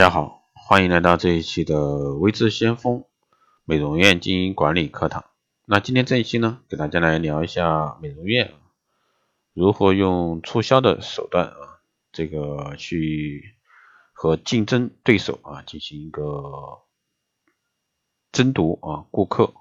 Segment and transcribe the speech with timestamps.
[0.00, 3.04] 大家好，欢迎来到这一期的微智先锋
[3.66, 5.26] 美容院经营管理课堂。
[5.66, 8.54] 那今天这一期呢，给大家来聊一下美容院
[9.52, 13.56] 如何用促销的手段啊，这个去
[14.14, 16.22] 和竞争对手啊进行一个
[18.32, 19.52] 争夺啊顾客。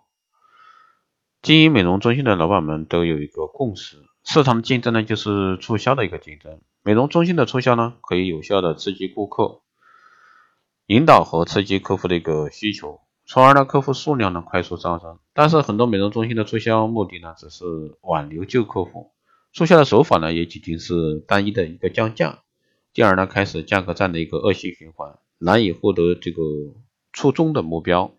[1.42, 6.62] 经营美容中心的老板们都有一个共识，市场的竞争呢就是促销的一个竞争。
[6.82, 9.64] 美容中心的促销呢，可以有效的刺激顾客。
[10.90, 15.20] 引导和刺激客户的一个需求，从而呢客户数量呢快速上升。
[15.36, 17.64] 但是很多美容中心的促销目的呢只是
[18.02, 19.12] 挽留旧客户，
[19.54, 22.40] 促销的手法呢也仅仅是单一的一个降价，
[22.92, 26.42] 进而呢开始价格战的一个恶性循环，难以获得这个
[27.14, 28.16] 初衷的目标。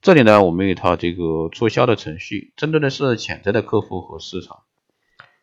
[0.00, 4.60] 这里呢我们有一套这个促销的程序，针对的是潜在的客户和市场。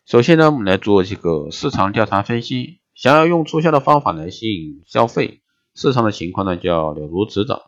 [0.04, 5.40] 首先呢我们来做这个市场调查分析，想要用促销的方法来吸引消费。
[5.76, 7.60] 市场的情况呢，叫了如指掌，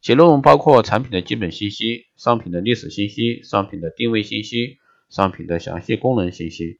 [0.00, 4.78] 其内容包括产品的基本信息、商品的历史信息、商品的定位信息、
[5.10, 6.78] 商品的详细功能信息。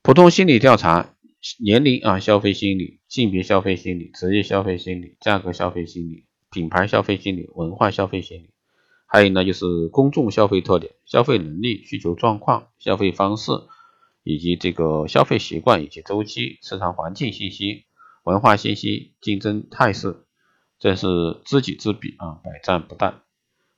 [0.00, 1.16] 普通心理调查，
[1.58, 8.50] 年龄啊消费心理、性别消费心理、职业消费心理、价格消费心理、品牌消费心理、文化消费心理。
[9.06, 13.50] 还有呢就是公众消费特点、消费能力、需求状况、消费方式
[14.22, 17.86] 以及这个消费习惯以及周期、市场环境信息。
[18.28, 20.26] 文化信息、竞争态势，
[20.78, 23.14] 这是知己知彼啊，百战不殆。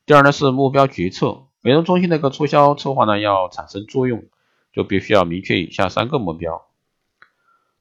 [0.07, 4.25] 第二呢是目标决策，美容中心的一个促销策划呢要产生作用，
[4.73, 6.67] 就必须要明确以下三个目标。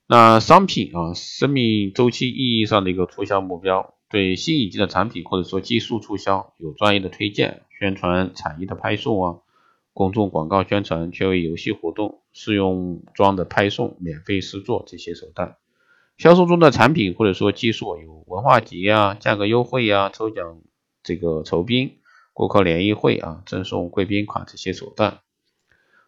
[0.06, 9.38] 那商品啊，生命周期意义上的一个促销目标，对新引进的产品或者说技术促销，有专业的推荐、宣传、产业的派送啊，
[9.92, 15.56] 公众广告宣传、趣味游戏活动、试用装的派送、免费试做这些手段。
[16.20, 20.60] 销售中的产品或者说技术有文化节啊、价格优惠啊、抽奖
[21.02, 22.00] 这个酬宾、
[22.34, 25.20] 顾客联谊会啊、赠送贵宾卡这些手段。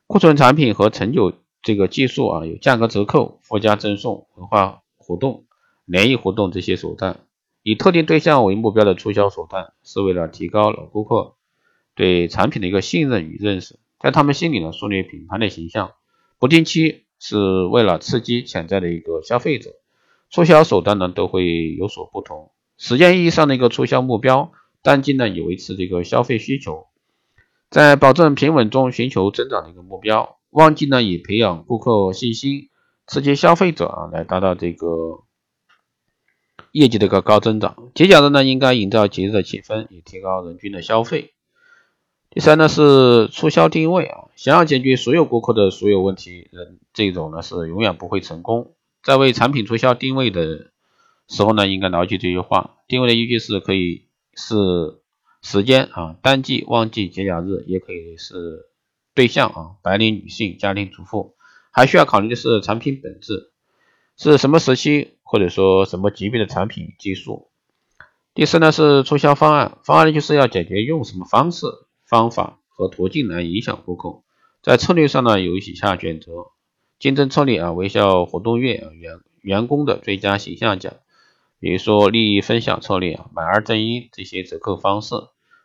[0.07, 1.31] 库存产品和成就
[1.63, 5.45] 这个技术啊，有价格折扣、附加赠送、文化活动、
[5.85, 7.21] 联谊活动这些手段。
[7.63, 11.35] 以特定对象为目标的促销手段，是为了提高老顾客
[11.95, 15.93] 对产品的一个信任与认识，在他们心里呢树立品牌的形象。
[16.37, 19.75] 不定期是为了刺激潜在的一个消费者。
[20.31, 26.87] 促销手段呢都会有所不同，时间意义上的一个促销目标，淡季呢以维持这个消费需求，
[27.69, 32.69] 在保证平稳中寻求增长的一个目标，旺季呢以培养顾客信心，
[33.05, 35.23] 刺激消费者啊来达到这个
[36.71, 37.91] 业绩的一个高增长。
[37.93, 41.33] 节假日呢应该营造节日的气氛，以提高人均的消费。
[42.29, 48.73] 第三呢是促销定位啊，想要解决所有顾客的所有问题，人这种呢是永远不会成功。
[49.03, 50.71] 在为产品促销定位的
[51.27, 54.55] 时候呢，应该牢记这句话：定位的依据是可以是
[55.41, 58.67] 时间啊，淡季、旺季、节假日，也可以是
[59.15, 61.35] 对象啊，白领女性、家庭主妇。
[61.71, 63.53] 还需要考虑的是产品本质
[64.17, 67.49] 是什么时期或者说什么级别的产品技术。
[68.33, 71.65] 第四呢是促销方案，方案呢就是要解决用什么方式、
[72.05, 74.21] 方法和途径来影响顾客。
[74.61, 76.51] 在策略上呢有以下选择。
[77.01, 80.93] 竞争策略啊，微笑活动月，员员工的最佳形象奖，
[81.59, 85.15] 比如说利益分享策略啊，买二赠一这些折扣方式。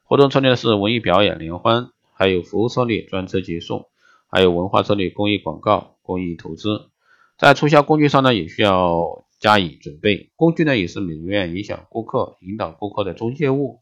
[0.04, 3.84] 活动策略是文艺表演联欢，还有服务策略专车接送，
[4.30, 6.88] 还有文化策略公益广告、公益投资。
[7.36, 10.30] 在促销工具上呢，也需要加以准备。
[10.36, 13.80] 工具呢，也是美容院影响顾客、引导顾客的中介物，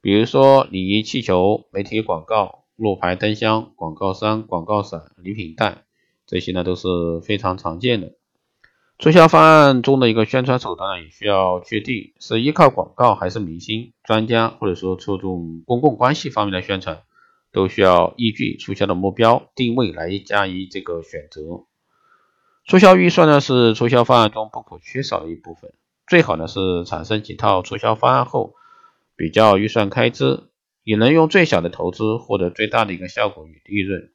[0.00, 5.85] 比如说礼仪气球、媒体广告、路牌灯箱、广告衫、广告伞、礼品袋。
[6.26, 6.88] 这些呢都是
[7.22, 8.12] 非常常见的。
[8.98, 17.02] 促销方案中的一个宣传手段也需要确定是依靠广告还是明星、专家或者说侧重公共关系方面的宣传，
[17.52, 21.66] 都需要依据促销的目标定位来加以这个选择。
[22.64, 25.74] 促销预算呢是促销方案中不可缺少的一部分，
[26.06, 28.54] 最好呢是产生几套促销方案后，
[29.14, 30.44] 比较预算开支，
[30.82, 34.10] 也能用最小的投资获得最大的一个效果与利润。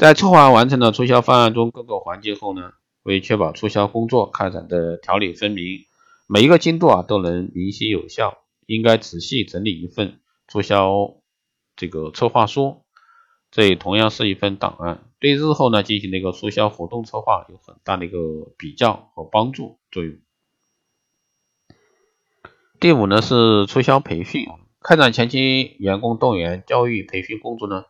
[0.00, 5.80] 在策划完成了促销方案中各个环节后呢，为确保促销工作开展的条理分明，
[6.26, 10.18] 每一个进度啊都能明晰有效，应该仔细整理一份
[10.48, 11.16] 促销
[11.76, 12.80] 这个策划书，
[13.50, 18.18] 这也同样是一份档案，对日后呢进行的一个促销活动策划有很大的一个
[18.56, 20.16] 比较和帮助作用。
[22.80, 24.46] 第五呢是促销培训，
[24.80, 27.84] 开展前期员工动员、教育、培训工作呢。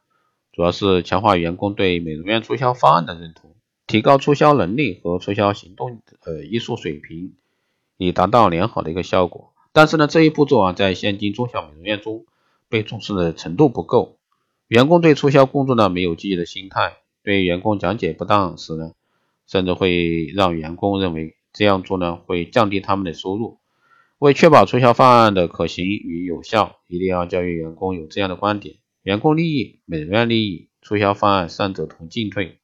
[0.53, 3.55] 主要是强化员工对美容院促销方案的认同，
[3.87, 7.35] 提高促销能力和促销行动呃艺术水平，
[7.97, 9.53] 以达到良好的一个效果。
[9.73, 12.25] 但是呢，这一步骤啊，在现今中小美容院中
[12.69, 14.17] 被重视的程度不够，
[14.67, 18.93] 员工对促销工作呢没有积极的心态，对员工讲解不当时呢，
[19.47, 23.59] 甚至会让员工认为这样做呢会降低他们的收入。
[24.19, 32.59] 为确保促销方案的可行与有效，一定要教育员工有这样的观点：员工利益、美容院利益，促销方案三者同进退。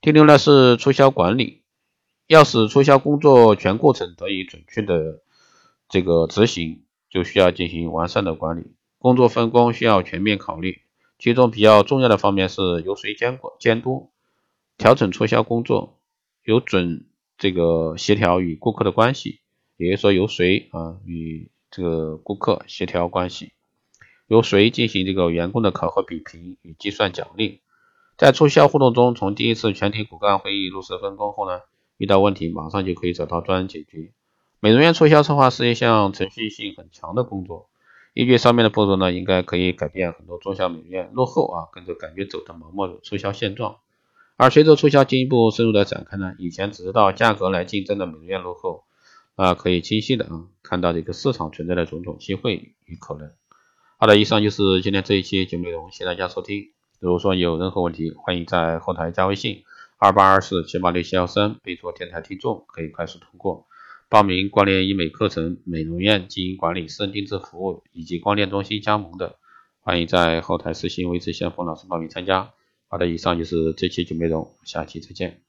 [0.00, 1.62] 第六呢是促销管理，
[2.26, 5.20] 要使促销工作全过程得以准确的。
[5.86, 10.80] 这个执行就需要进行完善的管理，工作分工需要全面考虑，
[11.18, 14.10] 其中比较重要的方面是由谁监管监督，
[14.78, 16.00] 调整促销工作，
[16.42, 17.06] 有准
[17.36, 19.40] 这个协调与顾客的关系，
[19.76, 23.52] 也就是说由谁啊与这个顾客协调关系，
[24.26, 27.60] 由谁进行这个员工的考核比评与计算奖励，
[28.16, 31.60] 在促销活动中，从第一次全体骨干会议落实分工后呢，
[31.98, 34.12] 遇到问题马上就可以找到专人解决。
[34.60, 37.68] 美容院促销策划是一项程序性很强的工作，
[38.14, 43.76] 依据上面的步骤呢，应该可以改变很多中小美容院落后啊，跟着感觉走的盲目的促销现状。
[44.36, 48.84] 而随着促销进一步深入的展开呢，以前只知道价格来竞争的美容院落后
[49.34, 53.30] 啊，可以清晰的啊看到这个市场存在的种种机会与可能。
[54.04, 56.72] 好的，以上就是今天这一期节目内容，谢谢大家收听。
[57.00, 59.62] 如果说有任何问题，欢迎在后台加微信
[59.96, 63.66] 二八二四七八六七幺三，备注电台听众，可以快速通过。
[64.10, 69.36] 报名光电医美课程、美容院经营管理、私人定制服务以及光电中心加盟的，
[69.80, 72.50] 欢迎在后台私信维持先锋老师报名参加。
[72.88, 75.40] 好的，以上就是这期节目内容，下期再见。